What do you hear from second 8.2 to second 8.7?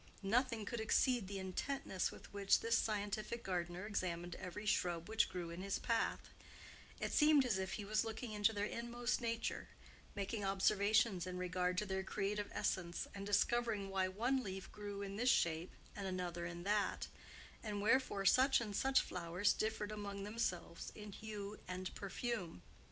into their